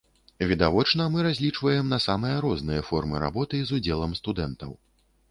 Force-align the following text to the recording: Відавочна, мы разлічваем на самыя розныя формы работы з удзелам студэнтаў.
Відавочна, 0.51 1.03
мы 1.15 1.25
разлічваем 1.25 1.91
на 1.91 1.99
самыя 2.05 2.37
розныя 2.45 2.81
формы 2.87 3.21
работы 3.25 3.61
з 3.65 3.77
удзелам 3.81 4.17
студэнтаў. 4.21 4.73